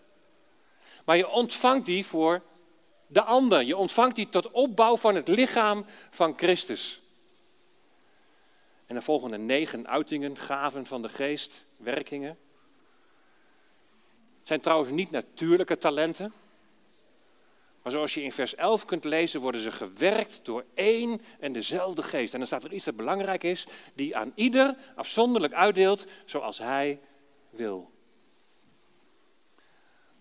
[1.04, 2.42] maar je ontvangt die voor
[3.06, 3.62] de ander.
[3.62, 7.02] Je ontvangt die tot opbouw van het lichaam van Christus.
[8.86, 12.38] En dan volgen er negen uitingen, gaven van de geest, werkingen.
[14.38, 16.32] Het zijn trouwens niet natuurlijke talenten.
[17.84, 22.02] Maar zoals je in vers 11 kunt lezen, worden ze gewerkt door één en dezelfde
[22.02, 22.32] geest.
[22.32, 27.00] En dan staat er iets dat belangrijk is, die aan ieder afzonderlijk uitdeelt zoals hij
[27.50, 27.90] wil.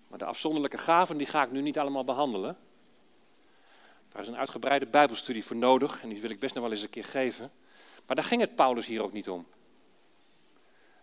[0.08, 2.58] Maar de afzonderlijke gaven, die ga ik nu niet allemaal behandelen.
[4.10, 6.82] Daar is een uitgebreide Bijbelstudie voor nodig en die wil ik best nog wel eens
[6.82, 7.52] een keer geven.
[8.06, 9.48] Maar daar ging het Paulus hier ook niet om.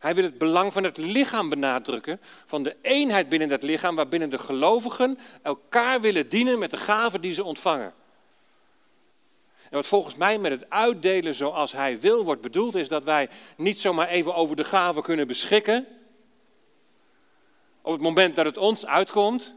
[0.00, 4.30] Hij wil het belang van het lichaam benadrukken, van de eenheid binnen het lichaam, waarbinnen
[4.30, 7.92] de gelovigen elkaar willen dienen met de gaven die ze ontvangen.
[9.62, 13.28] En wat volgens mij met het uitdelen zoals hij wil wordt bedoeld, is dat wij
[13.56, 15.86] niet zomaar even over de gaven kunnen beschikken.
[17.82, 19.54] Op het moment dat het ons uitkomt.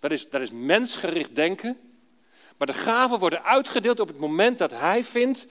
[0.00, 1.78] Dat is, dat is mensgericht denken.
[2.56, 5.46] Maar de gaven worden uitgedeeld op het moment dat hij vindt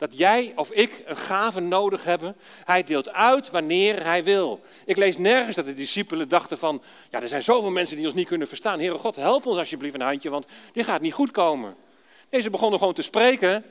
[0.00, 2.36] dat jij of ik een gave nodig hebben.
[2.64, 4.60] Hij deelt uit wanneer hij wil.
[4.84, 8.14] Ik lees nergens dat de discipelen dachten van, ja, er zijn zoveel mensen die ons
[8.14, 8.78] niet kunnen verstaan.
[8.78, 11.76] Heere God, help ons alsjeblieft een handje, want dit gaat niet goed komen.
[12.30, 13.64] Nee, ze begonnen gewoon te spreken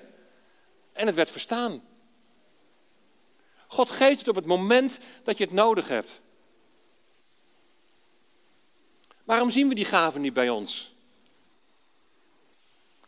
[0.94, 1.82] en het werd verstaan.
[3.68, 6.22] God geeft het op het moment dat je het nodig hebt.
[9.24, 10.94] Waarom zien we die gaven niet bij ons?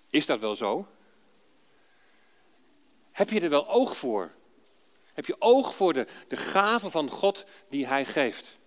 [0.10, 0.88] Is dat wel zo?
[3.22, 4.32] Heb je er wel oog voor?
[5.14, 8.58] Heb je oog voor de, de gaven van God die Hij geeft?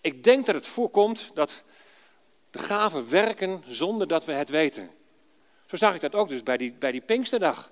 [0.00, 1.62] Ik denk dat het voorkomt dat
[2.50, 4.90] de gaven werken zonder dat we het weten.
[5.66, 7.70] Zo zag ik dat ook dus bij die, bij die Pinksterdag.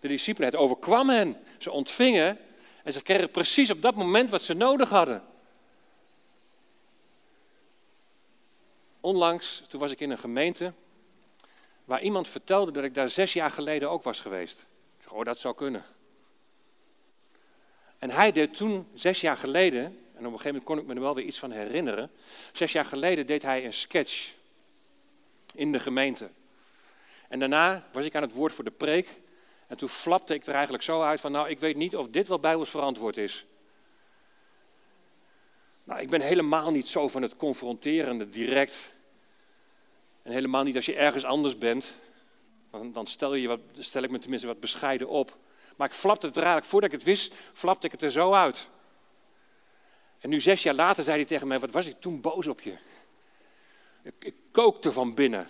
[0.00, 1.36] De discipelen, het overkwam hen.
[1.58, 2.38] Ze ontvingen
[2.84, 5.24] en ze kregen precies op dat moment wat ze nodig hadden.
[9.00, 10.72] Onlangs, toen was ik in een gemeente
[11.90, 14.58] waar iemand vertelde dat ik daar zes jaar geleden ook was geweest.
[14.96, 15.84] Ik zeg, oh, dat zou kunnen.
[17.98, 20.94] En hij deed toen, zes jaar geleden, en op een gegeven moment kon ik me
[20.94, 22.10] er wel weer iets van herinneren.
[22.52, 24.34] Zes jaar geleden deed hij een sketch
[25.54, 26.30] in de gemeente.
[27.28, 29.08] En daarna was ik aan het woord voor de preek.
[29.66, 32.28] En toen flapte ik er eigenlijk zo uit van, nou, ik weet niet of dit
[32.28, 33.46] wel bijbels verantwoord is.
[35.84, 38.98] Nou, ik ben helemaal niet zo van het confronterende direct.
[40.22, 41.98] En helemaal niet als je ergens anders bent.
[42.92, 45.38] Dan, stel, je wat, stel ik me tenminste wat bescheiden op.
[45.76, 48.68] Maar ik flapte het eigenlijk, voordat ik het wist, flapte ik het er zo uit.
[50.18, 52.60] En nu zes jaar later zei hij tegen mij, wat was ik toen boos op
[52.60, 52.76] je?
[54.02, 55.48] Ik, ik kookte van binnen.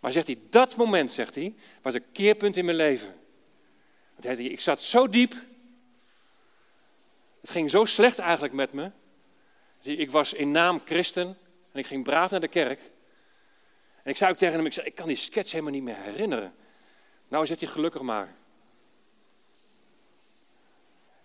[0.00, 3.14] Maar zegt hij, dat moment, zegt hij, was een keerpunt in mijn leven.
[4.14, 5.34] Want hij, ik zat zo diep.
[7.40, 8.90] Het ging zo slecht eigenlijk met me.
[9.82, 11.26] Ik was in naam christen
[11.72, 12.90] en ik ging braaf naar de kerk.
[14.08, 15.96] En ik zei ook tegen hem, ik, zei, ik kan die sketch helemaal niet meer
[15.96, 16.54] herinneren.
[17.28, 18.34] Nou zit hij gelukkig maar.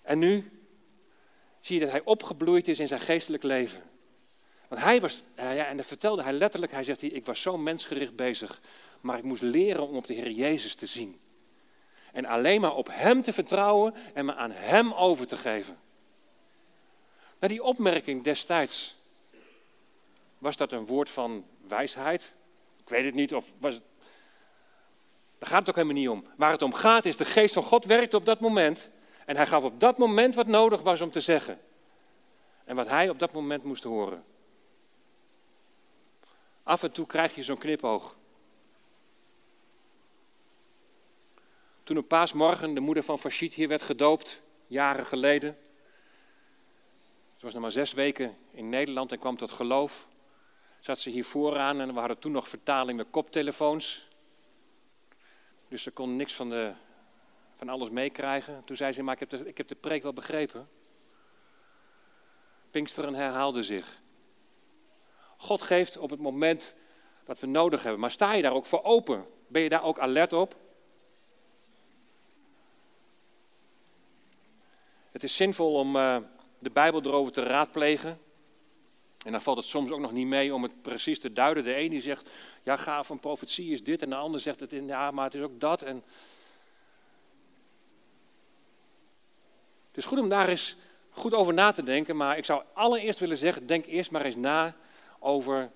[0.02, 0.52] En nu
[1.60, 3.84] zie je dat hij opgebloeid is in zijn geestelijk leven.
[4.68, 8.62] Want hij was, en dat vertelde hij letterlijk, hij zegt, ik was zo mensgericht bezig,
[9.02, 11.20] maar ik moest leren om op de Heer Jezus te zien.
[12.12, 15.78] En alleen maar op Hem te vertrouwen en me aan Hem over te geven.
[17.40, 18.96] Maar die opmerking destijds,
[20.38, 22.36] was dat een woord van wijsheid?
[22.84, 23.84] Ik weet het niet, of was het...
[25.38, 26.28] Daar gaat het ook helemaal niet om.
[26.38, 28.90] Waar het om gaat is, de geest van God werkte op dat moment.
[29.26, 31.60] En hij gaf op dat moment wat nodig was om te zeggen.
[32.66, 34.24] En wat hij op dat moment moest horen.
[36.64, 38.16] Af en toe krijg je zo'n knipoog.
[41.84, 45.58] Toen op paasmorgen de moeder van Fashid hier werd gedoopt, jaren geleden.
[47.36, 50.08] Ze was nog maar zes weken in Nederland en kwam tot geloof.
[50.84, 54.08] Zat ze hier vooraan en we hadden toen nog vertaling met koptelefoons.
[55.68, 56.74] Dus ze kon niks van, de,
[57.56, 58.64] van alles meekrijgen.
[58.66, 60.70] Toen zei ze, maar ik heb, de, ik heb de preek wel begrepen.
[62.72, 64.02] Pinksteren herhaalde zich.
[65.38, 66.76] God geeft op het moment
[67.26, 68.02] dat we nodig hebben.
[68.02, 69.26] Maar sta je daar ook voor open?
[69.48, 70.56] Ben je daar ook alert op?
[75.12, 76.18] Het is zinvol om uh,
[76.60, 78.20] de Bijbel erover te raadplegen.
[79.24, 81.64] En dan valt het soms ook nog niet mee om het precies te duiden.
[81.64, 82.30] De ene zegt,
[82.64, 84.02] ja, gaaf van profetie is dit.
[84.02, 85.82] En de ander zegt, het ja, maar het is ook dat.
[85.82, 86.04] En...
[89.88, 90.76] Het is goed om daar eens
[91.10, 92.16] goed over na te denken.
[92.16, 94.76] Maar ik zou allereerst willen zeggen, denk eerst maar eens na
[95.20, 95.72] over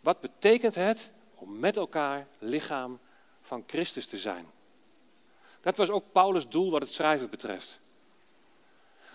[0.00, 2.98] wat betekent het om met elkaar lichaam
[3.42, 4.46] van Christus te zijn.
[5.60, 7.78] Dat was ook Paulus' doel wat het schrijven betreft.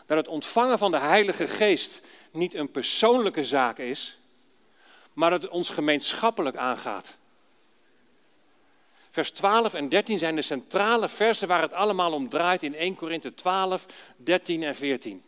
[0.09, 4.19] Dat het ontvangen van de Heilige Geest niet een persoonlijke zaak is,
[5.13, 7.17] maar dat het ons gemeenschappelijk aangaat.
[9.09, 12.95] Vers 12 en 13 zijn de centrale versen waar het allemaal om draait in 1
[12.95, 13.85] Korinthe 12,
[14.17, 15.23] 13 en 14.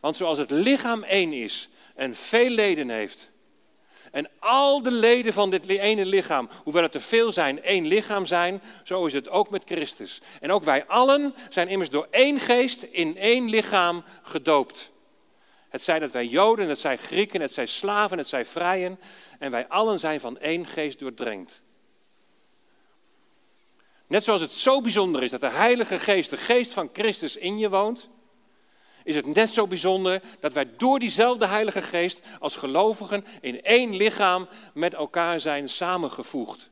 [0.00, 3.30] Want zoals het lichaam één is en veel leden heeft,
[4.12, 8.26] en al de leden van dit ene lichaam, hoewel het er veel zijn, één lichaam
[8.26, 10.20] zijn, zo is het ook met Christus.
[10.40, 14.90] En ook wij allen zijn immers door één geest in één lichaam gedoopt.
[15.68, 18.98] Het zij dat wij Joden, het zij Grieken, het zij slaven, het zij vrijen.
[19.38, 21.62] En wij allen zijn van één geest doordrenkt.
[24.06, 27.58] Net zoals het zo bijzonder is dat de Heilige Geest, de geest van Christus in
[27.58, 28.08] je woont,
[29.08, 33.96] is het net zo bijzonder dat wij door diezelfde Heilige Geest als gelovigen in één
[33.96, 36.70] lichaam met elkaar zijn samengevoegd.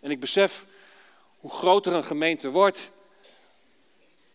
[0.00, 0.66] En ik besef
[1.38, 2.90] hoe groter een gemeente wordt,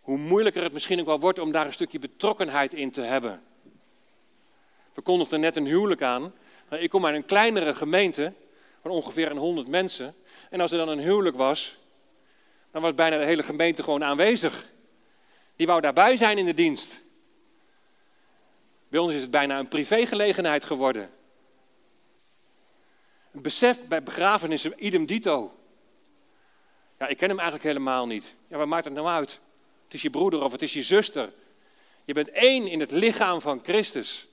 [0.02, 3.44] hoe moeilijker het misschien ook wel wordt om daar een stukje betrokkenheid in te hebben.
[4.94, 6.34] We kondigden net een huwelijk aan.
[6.70, 8.34] Ik kom uit een kleinere gemeente
[8.82, 10.16] van ongeveer een 100 mensen.
[10.50, 11.79] En als er dan een huwelijk was,
[12.72, 14.70] dan was bijna de hele gemeente gewoon aanwezig.
[15.56, 17.02] Die wou daarbij zijn in de dienst.
[18.88, 21.10] Bij ons is het bijna een privégelegenheid geworden.
[23.32, 25.60] Een besef bij begrafenissen, idem dito.
[27.00, 28.36] Ja, ik ken hem eigenlijk helemaal niet.
[28.48, 29.40] Ja, wat maakt het nou uit?
[29.84, 31.34] Het is je broeder of het is je zuster.
[32.06, 34.29] Je bent één in het lichaam van Christus.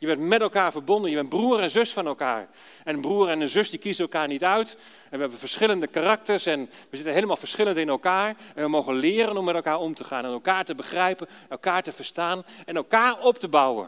[0.00, 1.10] Je bent met elkaar verbonden.
[1.10, 2.48] Je bent broer en zus van elkaar.
[2.84, 4.74] En een broer en een zus die kiezen elkaar niet uit.
[5.04, 8.36] En we hebben verschillende karakters en we zitten helemaal verschillend in elkaar.
[8.54, 10.24] En we mogen leren om met elkaar om te gaan.
[10.24, 13.86] En elkaar te begrijpen, elkaar te verstaan en elkaar op te bouwen.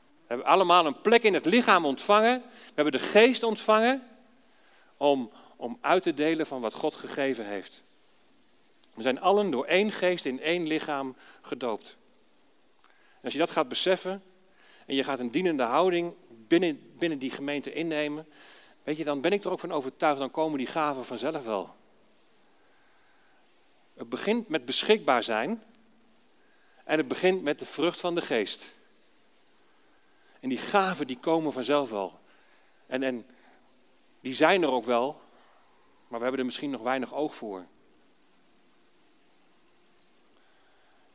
[0.00, 2.42] We hebben allemaal een plek in het lichaam ontvangen.
[2.50, 4.02] We hebben de geest ontvangen
[4.96, 7.82] om, om uit te delen van wat God gegeven heeft.
[8.94, 11.96] We zijn allen door één geest in één lichaam gedoopt.
[13.22, 14.22] Als je dat gaat beseffen,
[14.86, 18.26] en je gaat een dienende houding binnen, binnen die gemeente innemen,
[18.82, 21.74] weet je, dan ben ik er ook van overtuigd, dan komen die gaven vanzelf wel.
[23.94, 25.62] Het begint met beschikbaar zijn
[26.84, 28.74] en het begint met de vrucht van de geest.
[30.40, 32.20] En die gaven die komen vanzelf wel.
[32.86, 33.26] En, en
[34.20, 35.20] die zijn er ook wel,
[36.08, 37.66] maar we hebben er misschien nog weinig oog voor.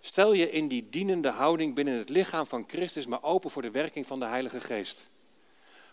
[0.09, 3.71] Stel je in die dienende houding binnen het lichaam van Christus, maar open voor de
[3.71, 5.09] werking van de Heilige Geest.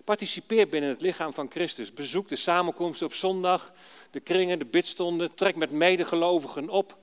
[0.05, 1.93] Participeer binnen het lichaam van Christus.
[1.93, 3.73] Bezoek de samenkomsten op zondag,
[4.11, 5.35] de kringen, de bidstonden.
[5.35, 6.99] Trek met medegelovigen op.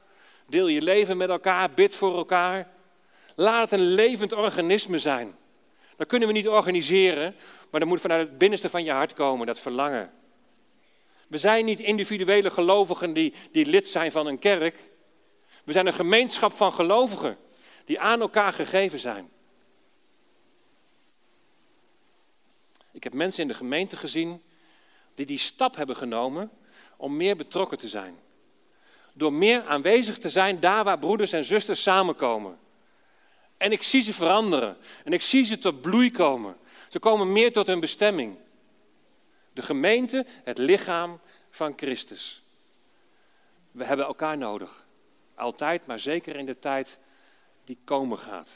[0.48, 2.70] Deel je leven met elkaar, bid voor elkaar.
[3.36, 5.36] Laat het een levend organisme zijn.
[5.98, 7.36] Dat kunnen we niet organiseren,
[7.72, 10.12] maar dat moet vanuit het binnenste van je hart komen, dat verlangen.
[11.28, 14.92] We zijn niet individuele gelovigen die, die lid zijn van een kerk.
[15.64, 17.38] We zijn een gemeenschap van gelovigen
[17.86, 19.32] die aan elkaar gegeven zijn.
[22.92, 24.42] Ik heb mensen in de gemeente gezien
[25.16, 26.52] die die stap hebben genomen
[26.98, 28.16] om meer betrokken te zijn.
[29.14, 32.60] Door meer aanwezig te zijn daar waar broeders en zusters samenkomen.
[33.58, 34.78] En ik zie ze veranderen.
[35.04, 36.58] En ik zie ze tot bloei komen.
[36.90, 38.38] Ze komen meer tot hun bestemming.
[39.54, 42.44] De gemeente, het lichaam van Christus.
[43.72, 44.83] We hebben elkaar nodig.
[45.44, 46.98] Altijd, maar zeker in de tijd
[47.64, 48.50] die komen gaat.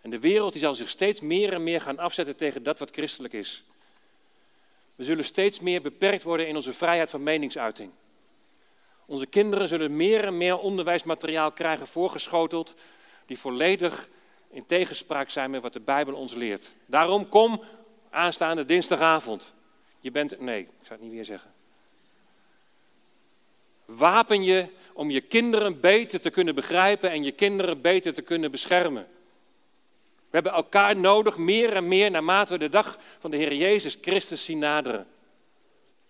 [0.00, 2.90] En de wereld die zal zich steeds meer en meer gaan afzetten tegen dat wat
[2.90, 3.64] christelijk is.
[4.94, 7.90] We zullen steeds meer beperkt worden in onze vrijheid van meningsuiting.
[9.06, 12.74] Onze kinderen zullen meer en meer onderwijsmateriaal krijgen voorgeschoteld
[13.26, 14.08] die volledig
[14.50, 16.74] in tegenspraak zijn met wat de Bijbel ons leert.
[16.86, 17.62] Daarom kom
[18.10, 19.52] aanstaande dinsdagavond.
[20.00, 21.52] Je bent, nee, ik zou het niet weer zeggen.
[23.96, 28.50] Wapen je om je kinderen beter te kunnen begrijpen en je kinderen beter te kunnen
[28.50, 29.06] beschermen.
[30.32, 33.98] We hebben elkaar nodig, meer en meer, naarmate we de dag van de Heer Jezus
[34.00, 35.06] Christus zien naderen.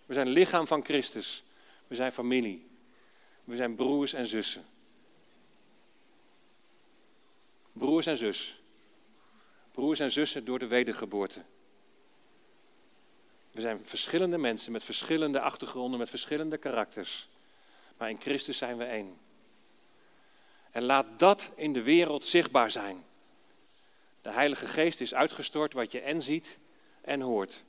[0.06, 1.44] We zijn lichaam van Christus.
[1.86, 2.66] We zijn familie.
[3.44, 4.64] We zijn broers en zussen.
[7.72, 8.60] Broers en zus.
[9.72, 11.42] Broers en zussen door de wedergeboorte.
[13.50, 17.28] We zijn verschillende mensen met verschillende achtergronden, met verschillende karakters.
[17.96, 19.20] Maar in Christus zijn we één.
[20.70, 23.04] En laat dat in de wereld zichtbaar zijn.
[24.20, 26.58] De Heilige Geest is uitgestort wat je en ziet
[27.00, 27.64] en hoort.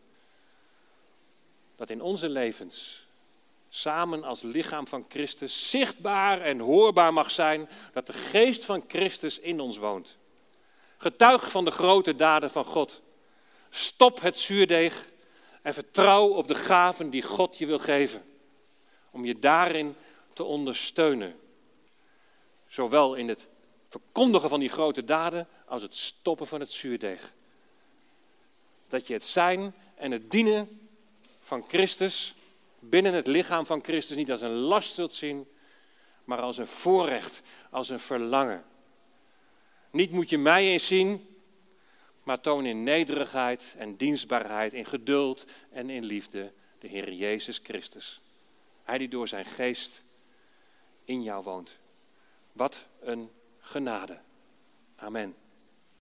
[1.76, 3.08] Dat in onze levens
[3.70, 9.40] samen als lichaam van Christus zichtbaar en hoorbaar mag zijn dat de geest van Christus
[9.40, 10.18] in ons woont.
[10.98, 13.02] Getuig van de grote daden van God.
[13.70, 15.10] Stop het zuurdeeg
[15.62, 18.24] en vertrouw op de gaven die God je wil geven.
[19.12, 19.96] Om je daarin
[20.34, 21.40] te ondersteunen.
[22.68, 23.48] Zowel in het
[23.90, 27.34] verkondigen van die grote daden als het stoppen van het zuurdeeg.
[28.88, 30.90] Dat je het zijn en het dienen
[31.40, 32.36] van Christus
[32.80, 35.48] binnen het lichaam van Christus niet als een last zult zien,
[36.24, 38.64] maar als een voorrecht, als een verlangen.
[39.92, 41.28] Niet moet je mij eens zien,
[42.24, 48.22] maar toon in nederigheid en dienstbaarheid, in geduld en in liefde de Heer Jezus Christus.
[48.84, 50.04] Hij die door zijn geest
[51.06, 51.80] in jou woont.
[52.52, 53.30] Wat een
[53.60, 54.20] genade.
[54.96, 55.36] Amen.